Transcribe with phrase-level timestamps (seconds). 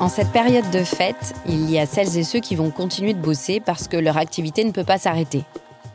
[0.00, 3.20] En cette période de fête, il y a celles et ceux qui vont continuer de
[3.20, 5.44] bosser parce que leur activité ne peut pas s'arrêter.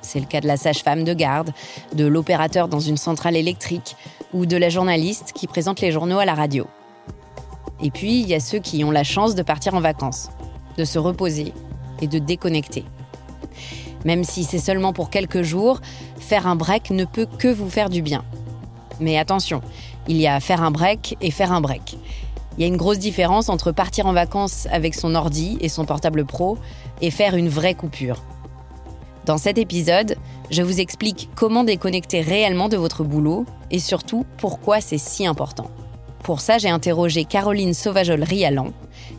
[0.01, 1.49] C'est le cas de la sage-femme de garde,
[1.95, 3.95] de l'opérateur dans une centrale électrique
[4.31, 6.67] ou de la journaliste qui présente les journaux à la radio.
[7.81, 10.29] Et puis, il y a ceux qui ont la chance de partir en vacances,
[10.77, 11.51] de se reposer
[11.99, 12.85] et de déconnecter.
[14.05, 15.81] Même si c'est seulement pour quelques jours,
[16.19, 18.23] faire un break ne peut que vous faire du bien.
[18.99, 19.61] Mais attention,
[20.07, 21.97] il y a faire un break et faire un break.
[22.57, 25.85] Il y a une grosse différence entre partir en vacances avec son ordi et son
[25.85, 26.57] portable pro
[27.01, 28.23] et faire une vraie coupure.
[29.25, 30.15] Dans cet épisode,
[30.51, 35.69] je vous explique comment déconnecter réellement de votre boulot et surtout pourquoi c'est si important.
[36.23, 38.71] Pour ça, j'ai interrogé Caroline Sauvajol-Rialan.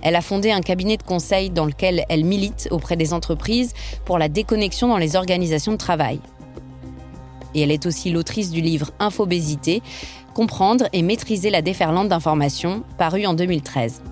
[0.02, 4.19] Elle a fondé un cabinet de conseil dans lequel elle milite auprès des entreprises pour
[4.19, 6.20] la déconnexion dans les organisations de travail.
[7.54, 9.82] Et elle est aussi l'autrice du livre Infobésité,
[10.36, 14.02] Comprendre et maîtriser la déferlante d'informations, paru en 2013.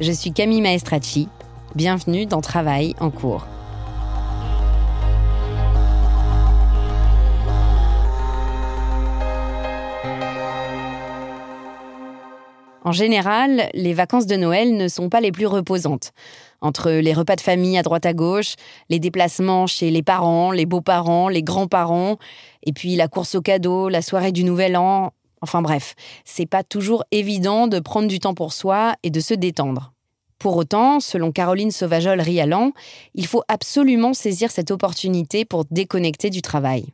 [0.00, 1.28] Je suis Camille Maestracci.
[1.74, 3.46] Bienvenue dans Travail en cours.
[12.84, 16.12] En général, les vacances de Noël ne sont pas les plus reposantes.
[16.60, 18.54] Entre les repas de famille à droite à gauche,
[18.88, 22.18] les déplacements chez les parents, les beaux-parents, les grands-parents,
[22.64, 25.12] et puis la course aux cadeaux, la soirée du Nouvel An,
[25.42, 25.94] enfin bref,
[26.24, 29.92] c'est pas toujours évident de prendre du temps pour soi et de se détendre.
[30.38, 32.72] Pour autant, selon Caroline Sauvajol-Rialan,
[33.14, 36.86] il faut absolument saisir cette opportunité pour déconnecter du travail.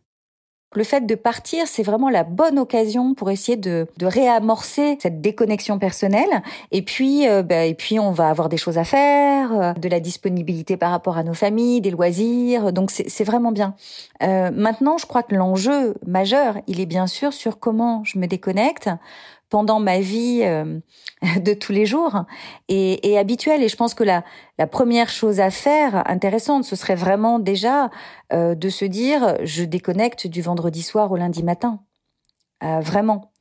[0.74, 5.22] Le fait de partir, c'est vraiment la bonne occasion pour essayer de, de réamorcer cette
[5.22, 6.42] déconnexion personnelle.
[6.72, 9.88] Et puis, euh, bah, et puis, on va avoir des choses à faire, euh, de
[9.88, 12.72] la disponibilité par rapport à nos familles, des loisirs.
[12.74, 13.74] Donc, c'est vraiment bien.
[14.22, 18.26] Euh, maintenant, je crois que l'enjeu majeur, il est bien sûr sur comment je me
[18.26, 18.90] déconnecte
[19.50, 20.78] pendant ma vie euh,
[21.40, 22.24] de tous les jours
[22.68, 23.62] et, et habituelle.
[23.62, 24.24] Et je pense que la,
[24.58, 27.90] la première chose à faire, intéressante, ce serait vraiment déjà
[28.32, 31.80] euh, de se dire, je déconnecte du vendredi soir au lundi matin.
[32.64, 33.32] Euh, vraiment.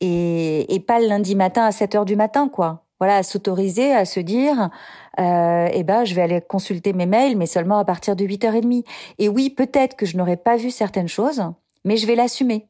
[0.00, 2.84] Et, et pas le lundi matin à 7 heures du matin, quoi.
[2.98, 4.70] Voilà, à s'autoriser à se dire,
[5.18, 8.84] euh, eh ben, je vais aller consulter mes mails, mais seulement à partir de 8h30.
[9.18, 11.42] Et oui, peut-être que je n'aurais pas vu certaines choses,
[11.84, 12.68] mais je vais l'assumer.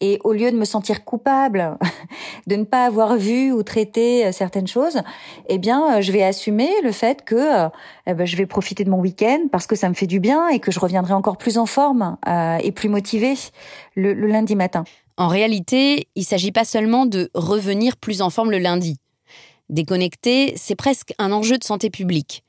[0.00, 1.78] Et au lieu de me sentir coupable
[2.46, 5.00] de ne pas avoir vu ou traité euh, certaines choses,
[5.48, 7.68] eh bien, euh, je vais assumer le fait que euh,
[8.06, 10.48] eh ben, je vais profiter de mon week-end parce que ça me fait du bien
[10.48, 12.16] et que je reviendrai encore plus en forme
[12.62, 13.34] et plus motivée
[13.94, 14.84] le, le lundi matin.
[15.16, 18.98] En réalité, il ne s'agit pas seulement de revenir plus en forme le lundi.
[19.70, 22.44] Déconnecter, c'est presque un enjeu de santé publique.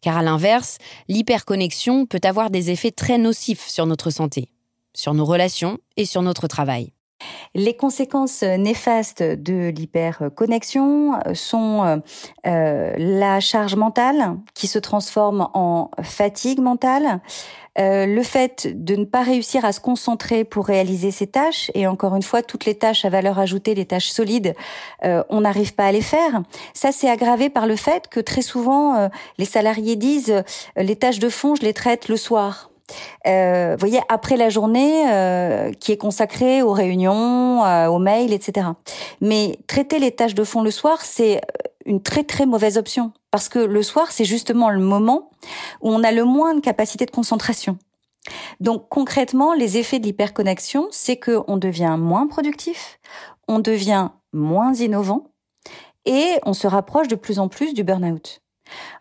[0.00, 0.78] Car à l'inverse,
[1.08, 4.48] l'hyperconnexion peut avoir des effets très nocifs sur notre santé
[4.94, 6.92] sur nos relations et sur notre travail.
[7.54, 12.00] Les conséquences néfastes de l'hyperconnexion sont
[12.46, 17.20] euh, la charge mentale qui se transforme en fatigue mentale,
[17.78, 21.86] euh, le fait de ne pas réussir à se concentrer pour réaliser ses tâches, et
[21.86, 24.54] encore une fois, toutes les tâches à valeur ajoutée, les tâches solides,
[25.04, 26.42] euh, on n'arrive pas à les faire.
[26.74, 29.08] Ça, c'est aggravé par le fait que très souvent, euh,
[29.38, 30.42] les salariés disent
[30.76, 32.69] les tâches de fond, je les traite le soir.
[33.26, 35.04] Euh, vous voyez, après la journée
[35.80, 38.68] qui est consacrée aux réunions, aux mails, etc.
[39.20, 41.40] Mais traiter les tâches de fond le soir, c'est
[41.86, 45.30] une très très mauvaise option parce que le soir c'est justement le moment
[45.80, 47.78] où on a le moins de capacité de concentration.
[48.60, 53.00] Donc concrètement, les effets de l'hyperconnexion, c'est que on devient moins productif,
[53.48, 55.30] on devient moins innovant
[56.04, 58.42] et on se rapproche de plus en plus du burn-out.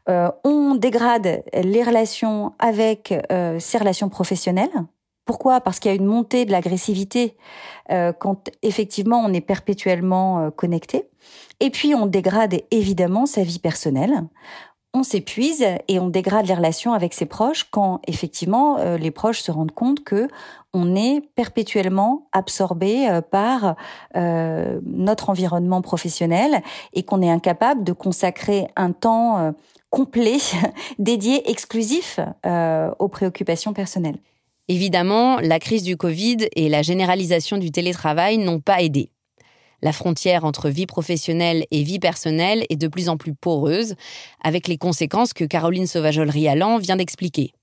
[0.10, 4.86] Euh, on dégrade les relations avec euh, ses relations professionnelles.
[5.30, 5.62] Pourquoi?
[5.62, 7.38] Parce qu'il y a une montée de l'agressivité
[7.92, 11.08] euh, quand effectivement on est perpétuellement euh, connecté.
[11.60, 14.24] Et puis on dégrade évidemment sa vie personnelle.
[14.96, 19.42] On s'épuise et on dégrade les relations avec ses proches quand effectivement euh, les proches
[19.42, 20.28] se rendent compte que
[20.74, 23.76] on est perpétuellement absorbé euh, par
[24.16, 26.64] euh, notre environnement professionnel
[26.94, 29.54] et qu'on est incapable de consacrer un temps
[29.92, 30.38] complet
[31.00, 32.20] dédié exclusif
[33.00, 34.18] aux préoccupations personnelles.
[34.70, 39.12] Évidemment, la crise du Covid et la généralisation du télétravail n'ont pas aidé.
[39.82, 43.96] La frontière entre vie professionnelle et vie personnelle est de plus en plus poreuse,
[44.44, 47.54] avec les conséquences que Caroline Sauvageol-Rialan vient d'expliquer.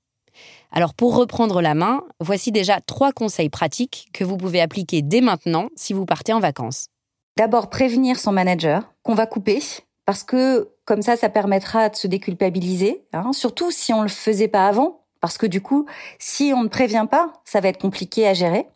[0.72, 5.20] Alors pour reprendre la main, voici déjà trois conseils pratiques que vous pouvez appliquer dès
[5.20, 6.88] maintenant si vous partez en vacances.
[7.36, 9.60] D'abord prévenir son manager qu'on va couper,
[10.06, 14.48] parce que comme ça, ça permettra de se déculpabiliser, hein, surtout si on le faisait
[14.48, 15.86] pas avant, parce que du coup,
[16.18, 18.68] si on ne prévient pas, ça va être compliqué à gérer.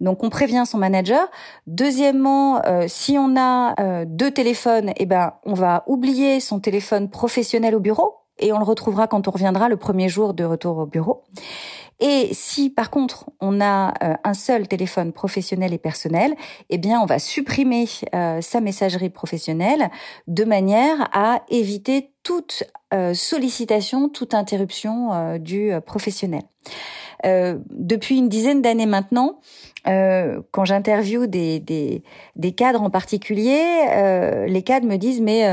[0.00, 1.28] Donc on prévient son manager.
[1.66, 7.08] Deuxièmement, euh, si on a euh, deux téléphones, eh ben on va oublier son téléphone
[7.08, 10.78] professionnel au bureau et on le retrouvera quand on reviendra le premier jour de retour
[10.78, 11.22] au bureau.
[12.00, 16.34] Et si par contre on a euh, un seul téléphone professionnel et personnel,
[16.70, 17.86] eh bien on va supprimer
[18.40, 19.90] sa messagerie professionnelle
[20.26, 22.64] de manière à éviter toute
[23.12, 26.42] sollicitation, toute interruption du professionnel.
[27.24, 29.40] Euh, depuis une dizaine d'années maintenant,
[29.86, 32.02] euh, quand j'interviewe des, des,
[32.36, 35.44] des, cadres en particulier, euh, les cadres me disent mais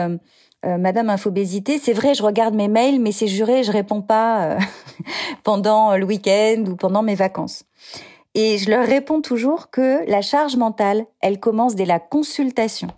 [0.66, 4.02] euh, euh, Madame Infobésité, c'est vrai, je regarde mes mails, mais c'est juré, je réponds
[4.02, 4.58] pas
[5.44, 7.63] pendant le week-end ou pendant mes vacances.
[8.34, 12.90] Et je leur réponds toujours que la charge mentale, elle commence dès la consultation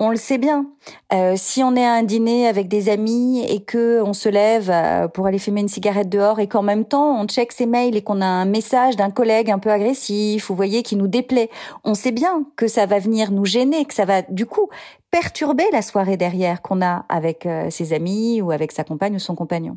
[0.00, 0.66] on le sait bien.
[1.12, 4.68] Euh, si on est à un dîner avec des amis et que on se lève
[4.70, 7.96] euh, pour aller fumer une cigarette dehors et qu'en même temps on check ses mails
[7.96, 11.48] et qu'on a un message d'un collègue un peu agressif, vous voyez, qui nous déplaît,
[11.84, 14.68] on sait bien que ça va venir nous gêner, que ça va du coup
[15.14, 19.20] perturber la soirée derrière qu'on a avec euh, ses amis ou avec sa compagne ou
[19.20, 19.76] son compagnon.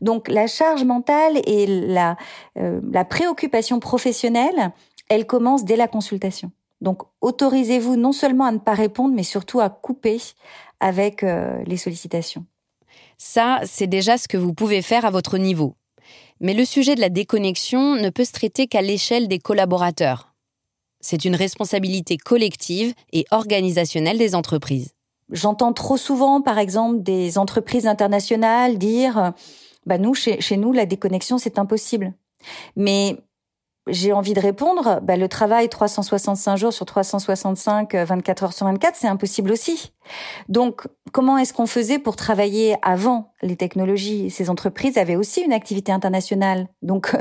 [0.00, 2.16] Donc la charge mentale et la,
[2.56, 4.72] la préoccupation professionnelle,
[5.10, 6.50] elle commence dès la consultation.
[6.80, 10.18] Donc autorisez-vous non seulement à ne pas répondre, mais surtout à couper
[10.80, 12.46] avec euh, les sollicitations.
[13.18, 15.74] Ça, c'est déjà ce que vous pouvez faire à votre niveau.
[16.40, 20.29] Mais le sujet de la déconnexion ne peut se traiter qu'à l'échelle des collaborateurs.
[21.00, 24.92] C'est une responsabilité collective et organisationnelle des entreprises.
[25.30, 29.32] J'entends trop souvent, par exemple, des entreprises internationales dire
[29.86, 32.12] bah nous, chez, chez nous, la déconnexion, c'est impossible.
[32.76, 33.16] Mais
[33.86, 38.66] j'ai envie de répondre, bah, le travail 365 jours sur 365, 24 euh, heures sur
[38.66, 39.92] 24, c'est impossible aussi.
[40.48, 44.30] Donc, comment est-ce qu'on faisait pour travailler avant les technologies?
[44.30, 46.68] Ces entreprises avaient aussi une activité internationale.
[46.82, 47.16] Donc,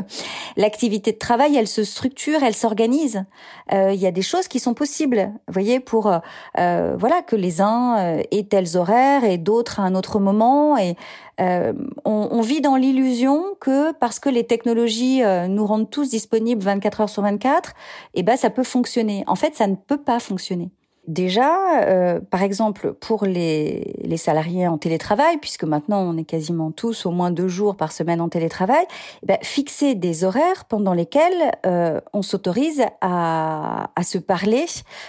[0.58, 3.24] l'activité de travail, elle se structure, elle s'organise.
[3.72, 7.36] Euh, il y a des choses qui sont possibles, vous voyez, pour euh, voilà que
[7.36, 10.78] les uns aient tels horaires et d'autres à un autre moment.
[10.78, 10.96] Et
[11.40, 17.02] on, on, vit dans l'illusion que parce que les technologies nous rendent tous disponibles 24
[17.02, 17.74] heures sur 24,
[18.14, 19.24] eh ben ça peut fonctionner.
[19.28, 20.72] En fait, ça ne peut pas fonctionner.
[21.10, 26.70] Déjà, euh, par exemple, pour les, les, salariés en télétravail, puisque maintenant on est quasiment
[26.70, 28.86] tous au moins deux jours par semaine en télétravail,
[29.24, 34.66] eh ben, fixer des horaires pendant lesquels euh, on s'autorise à, à, se parler,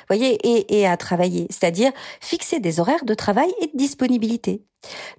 [0.08, 1.46] voyez, et, et à travailler.
[1.50, 4.62] C'est-à-dire fixer des horaires de travail et de disponibilité.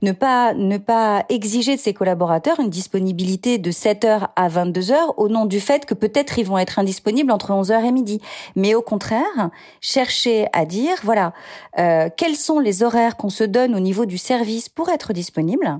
[0.01, 5.29] Ne pas, ne pas exiger de ses collaborateurs une disponibilité de 7h à 22h au
[5.29, 8.21] nom du fait que peut-être ils vont être indisponibles entre 11h et midi.
[8.55, 11.33] Mais au contraire, chercher à dire, voilà,
[11.77, 15.79] euh, quels sont les horaires qu'on se donne au niveau du service pour être disponible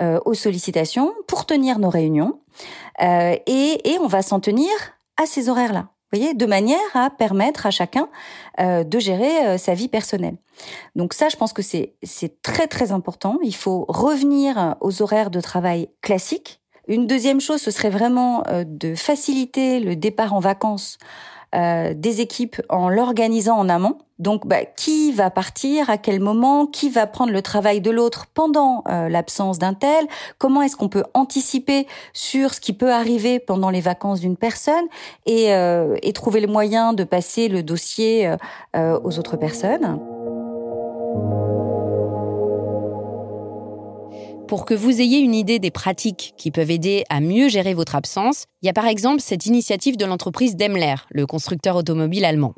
[0.00, 2.38] euh, aux sollicitations, pour tenir nos réunions.
[3.02, 4.70] Euh, et, et on va s'en tenir
[5.16, 5.88] à ces horaires-là.
[6.12, 8.08] Voyez, de manière à permettre à chacun
[8.60, 10.36] euh, de gérer euh, sa vie personnelle.
[10.94, 13.38] Donc ça, je pense que c'est c'est très très important.
[13.42, 16.60] Il faut revenir aux horaires de travail classiques.
[16.88, 20.98] Une deuxième chose, ce serait vraiment euh, de faciliter le départ en vacances
[21.54, 23.96] euh, des équipes en l'organisant en amont.
[24.18, 28.26] Donc, bah, qui va partir, à quel moment, qui va prendre le travail de l'autre
[28.34, 30.06] pendant euh, l'absence d'un tel,
[30.38, 34.86] comment est-ce qu'on peut anticiper sur ce qui peut arriver pendant les vacances d'une personne
[35.24, 38.30] et, euh, et, trouver le moyen de passer le dossier
[38.74, 39.98] aux autres personnes.
[44.46, 47.96] Pour que vous ayez une idée des pratiques qui peuvent aider à mieux gérer votre
[47.96, 52.54] absence, il y a par exemple cette initiative de l'entreprise Daimler, le constructeur automobile allemand.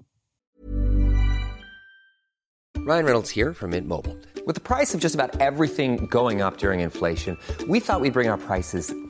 [2.76, 4.14] Ryan Reynolds here from Mint Mobile.
[4.46, 8.28] With the price of just about everything going up during inflation, we thought we'd bring
[8.28, 8.92] our prices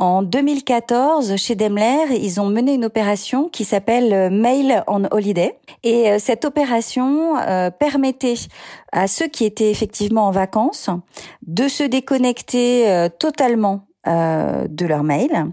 [0.00, 5.58] En 2014, chez Daimler, ils ont mené une opération qui s'appelle euh, Mail on Holiday.
[5.82, 8.34] Et euh, cette opération euh, permettait
[8.92, 10.88] à ceux qui étaient effectivement en vacances
[11.48, 15.46] de se déconnecter totalement euh, de leur mail.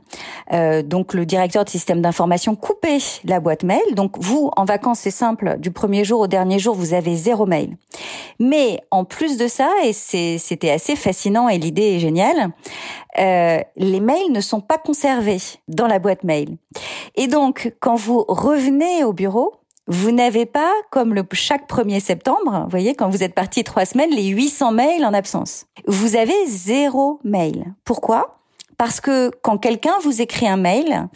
[0.53, 3.95] Euh, donc le directeur de système d'information coupait la boîte mail.
[3.95, 7.47] Donc vous, en vacances, c'est simple, du premier jour au dernier jour, vous avez zéro
[7.47, 7.75] mail.
[8.39, 12.51] Mais en plus de ça, et c'était assez fascinant et l'idée est géniale,
[13.17, 16.57] euh, les mails ne sont pas conservés dans la boîte mail.
[17.15, 19.53] Et donc quand vous revenez au bureau,
[19.87, 24.09] vous n'avez pas, comme chaque 1er septembre, vous voyez, quand vous êtes parti trois semaines,
[24.09, 25.67] les 800 mails en absence.
[25.85, 27.73] Vous avez zéro mail.
[27.83, 28.39] Pourquoi?
[28.77, 31.07] Parce que quand quelqu'un vous écrit un mail,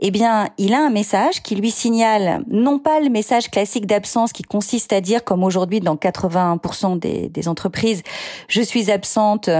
[0.00, 4.32] eh bien, il a un message qui lui signale non pas le message classique d'absence
[4.32, 8.02] qui consiste à dire, comme aujourd'hui dans 81% des, des, entreprises,
[8.48, 9.50] je suis absente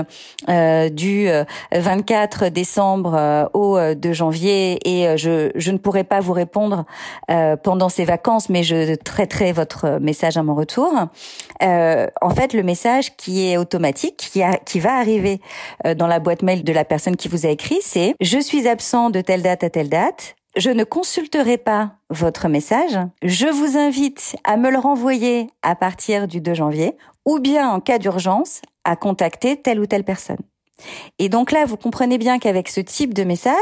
[0.49, 1.29] euh, du
[1.73, 6.85] 24 euh, décembre euh, au 2 janvier et je, je ne pourrai pas vous répondre
[7.63, 10.93] pendant ces vacances, mais je traiterai votre message à mon retour.
[11.61, 15.41] en fait, le message qui est automatique, qui, a, qui va arriver
[15.97, 19.11] dans la boîte mail de la personne qui vous a écrit, c'est je suis absent
[19.11, 20.37] de telle date à telle date.
[20.57, 22.99] Je ne consulterai pas votre message.
[23.23, 27.81] Je vous invite à me le renvoyer à partir du 2 janvier ou bien en
[27.81, 30.39] cas d'urgence à contacter telle ou telle personne.
[31.19, 33.55] Et donc là, vous comprenez bien qu'avec ce type de message,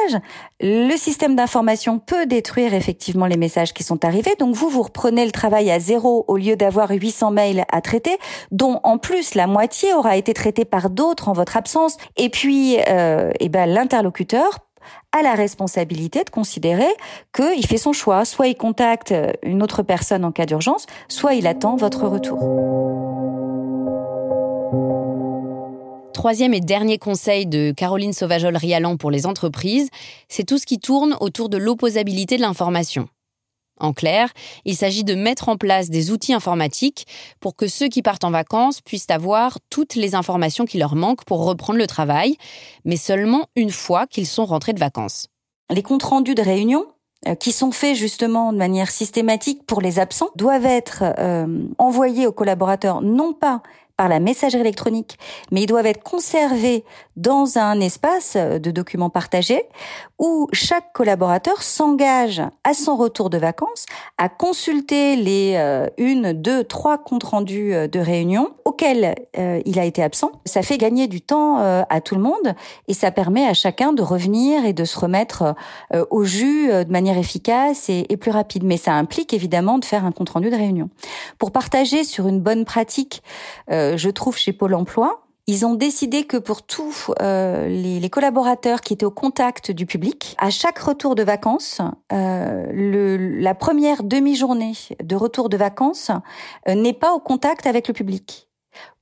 [0.60, 4.34] le système d'information peut détruire effectivement les messages qui sont arrivés.
[4.38, 8.16] Donc vous, vous reprenez le travail à zéro au lieu d'avoir 800 mails à traiter,
[8.50, 11.96] dont en plus la moitié aura été traitée par d'autres en votre absence.
[12.16, 14.58] Et puis, euh, eh ben, l'interlocuteur
[15.12, 16.88] a la responsabilité de considérer
[17.34, 18.24] qu'il fait son choix.
[18.24, 23.45] Soit il contacte une autre personne en cas d'urgence, soit il attend votre retour.
[26.26, 29.90] Troisième et dernier conseil de Caroline Sauvajol-Rialan pour les entreprises,
[30.28, 33.08] c'est tout ce qui tourne autour de l'opposabilité de l'information.
[33.78, 34.32] En clair,
[34.64, 37.06] il s'agit de mettre en place des outils informatiques
[37.38, 41.24] pour que ceux qui partent en vacances puissent avoir toutes les informations qui leur manquent
[41.24, 42.36] pour reprendre le travail,
[42.84, 45.28] mais seulement une fois qu'ils sont rentrés de vacances.
[45.70, 46.86] Les comptes rendus de réunion
[47.28, 51.46] euh, qui sont faits justement de manière systématique pour les absents doivent être euh,
[51.78, 53.62] envoyés aux collaborateurs non pas
[53.96, 55.18] par la messagerie électronique,
[55.50, 56.84] mais ils doivent être conservés
[57.16, 59.64] dans un espace de documents partagés
[60.18, 63.86] où chaque collaborateur s'engage à son retour de vacances
[64.18, 69.78] à consulter les euh, une, deux, trois comptes rendus euh, de réunion auxquels euh, il
[69.78, 70.32] a été absent.
[70.44, 72.54] Ça fait gagner du temps à tout le monde
[72.88, 75.54] et ça permet à chacun de revenir et de se remettre
[76.10, 78.64] au jus de manière efficace et plus rapide.
[78.64, 80.88] Mais ça implique évidemment de faire un compte rendu de réunion.
[81.38, 83.22] Pour partager sur une bonne pratique,
[83.94, 88.92] je trouve chez Pôle Emploi, ils ont décidé que pour tous euh, les, collaborateurs qui
[88.94, 91.80] étaient au contact du public, à chaque retour de vacances,
[92.12, 96.10] euh, la première demi-journée de retour de vacances
[96.68, 98.48] euh, n'est pas au contact avec le public.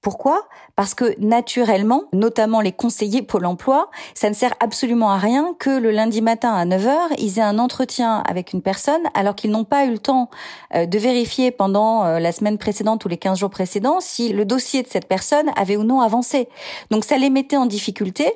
[0.04, 0.46] Pourquoi?
[0.76, 5.70] Parce que naturellement, notamment les conseillers Pôle emploi, ça ne sert absolument à rien que
[5.70, 9.64] le lundi matin à 9h, ils aient un entretien avec une personne alors qu'ils n'ont
[9.64, 10.28] pas eu le temps
[10.74, 14.44] euh, de vérifier pendant euh, la semaine précédente ou les 15 jours précédents si le
[14.44, 16.48] dossier de cette personne avait ou non avancé.
[16.90, 18.30] Donc ça les mettait en difficulté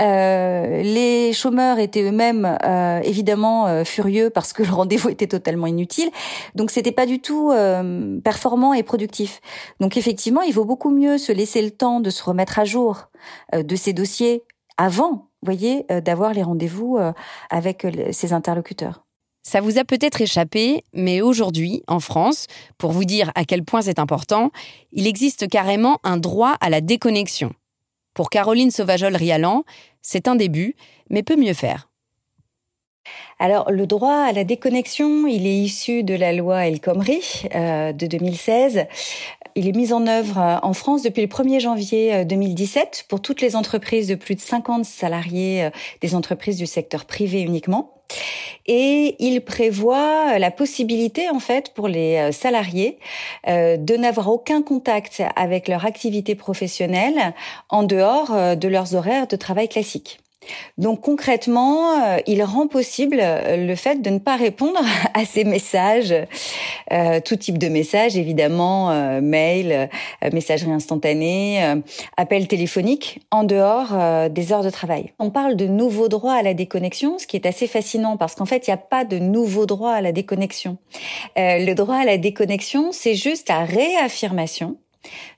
[0.00, 5.66] Euh, les chômeurs étaient eux-mêmes euh, évidemment euh, furieux parce que le rendez-vous était totalement
[5.66, 6.10] inutile.
[6.54, 7.52] Donc c'était pas du tout
[8.24, 9.40] performant et productif.
[9.80, 13.08] Donc effectivement, il vaut beaucoup mieux se laisser le temps de se remettre à jour
[13.52, 14.42] de ces dossiers
[14.76, 16.98] avant, voyez, d'avoir les rendez-vous
[17.50, 19.04] avec ses interlocuteurs.
[19.42, 22.46] Ça vous a peut-être échappé, mais aujourd'hui, en France,
[22.78, 24.50] pour vous dire à quel point c'est important,
[24.92, 27.52] il existe carrément un droit à la déconnexion.
[28.14, 29.64] Pour Caroline Sauvajol-Rialan,
[30.02, 30.76] c'est un début,
[31.10, 31.88] mais peut mieux faire.
[33.38, 37.20] Alors, le droit à la déconnexion, il est issu de la loi El Khomri
[37.54, 38.86] euh, de 2016.
[39.56, 43.20] Il est mis en œuvre euh, en France depuis le 1er janvier 2017 euh, pour
[43.20, 48.01] toutes les entreprises de plus de 50 salariés des entreprises du secteur privé uniquement.
[48.66, 52.98] Et il prévoit la possibilité, en fait, pour les salariés
[53.48, 57.34] de n'avoir aucun contact avec leur activité professionnelle
[57.70, 60.20] en dehors de leurs horaires de travail classiques.
[60.78, 64.80] Donc concrètement, euh, il rend possible euh, le fait de ne pas répondre
[65.14, 66.14] à ces messages,
[66.92, 69.88] euh, tout type de messages évidemment, mail,
[70.32, 71.62] messagerie instantanée,
[72.16, 75.12] appel téléphonique, en dehors des heures de travail.
[75.18, 78.44] On parle de nouveaux droits à la déconnexion, ce qui est assez fascinant parce qu'en
[78.44, 80.78] fait, il n'y a pas de nouveau droit à la déconnexion.
[81.36, 84.76] le droit à la déconnexion, c'est juste la réaffirmation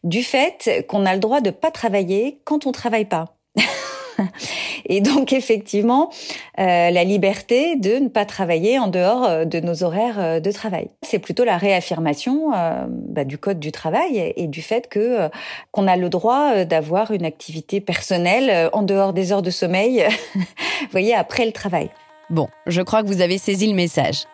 [0.03, 3.37] du fait qu'on a le droit de pas travailler quand on travaille pas.
[4.87, 6.11] Et donc effectivement,
[6.59, 10.51] euh, la liberté de ne pas travailler en dehors euh, de nos horaires euh, de
[10.51, 10.91] travail.
[11.03, 12.51] C'est plutôt la réaffirmation
[12.89, 15.29] bah, du code du travail et, du fait que
[15.71, 20.05] qu'on a le droit d'avoir une activité personnelle en dehors des heures de sommeil,
[20.35, 21.91] vous voyez, après le travail.
[22.31, 24.25] Bon, je crois que vous avez saisi le message.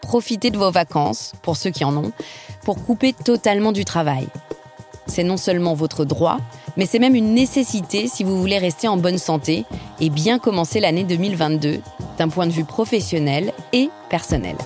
[0.00, 2.12] Profitez de vos vacances, pour ceux qui en ont,
[2.64, 4.26] pour couper totalement du travail.
[5.06, 6.38] C'est non seulement votre droit,
[6.76, 9.64] mais c'est même une nécessité si vous voulez rester en bonne santé
[10.00, 11.80] et bien commencer l'année 2022
[12.18, 14.56] d'un point de vue professionnel et personnel.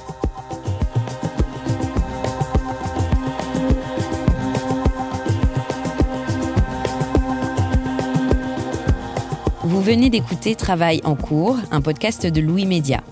[9.64, 13.02] Vous venez d'écouter Travail en cours, un podcast de Louis Média.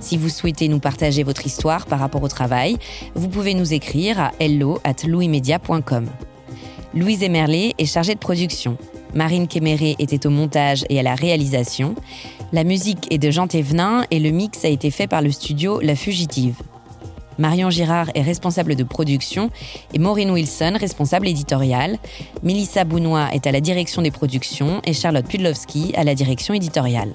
[0.00, 2.76] Si vous souhaitez nous partager votre histoire par rapport au travail,
[3.14, 5.06] vous pouvez nous écrire à hello at.
[6.94, 8.76] Louise Emerlet est chargée de production.
[9.14, 11.94] Marine Kéméré était au montage et à la réalisation.
[12.52, 15.80] La musique est de Jean Thévenin et le mix a été fait par le studio
[15.80, 16.56] La Fugitive.
[17.38, 19.48] Marion Girard est responsable de production
[19.94, 21.98] et Maureen Wilson responsable éditoriale.
[22.42, 27.14] Melissa Bounois est à la direction des productions et Charlotte Pudlowski à la direction éditoriale.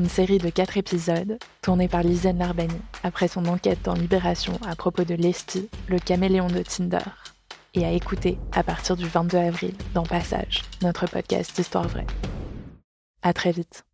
[0.00, 4.74] une série de quatre épisodes tournée par Lisanne Larbani après son enquête dans Libération à
[4.74, 7.10] propos de Lesty, le caméléon de Tinder,
[7.74, 12.06] et à écouter à partir du 22 avril dans Passage, notre podcast d'histoire vraie.
[13.22, 13.84] À très vite.